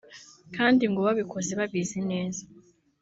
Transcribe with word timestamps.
kandi 0.55 0.83
ngo 0.91 0.99
babikoze 1.07 1.51
babizi 1.59 1.99
neza 2.11 2.41